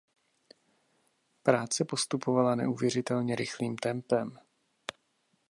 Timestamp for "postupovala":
1.85-2.55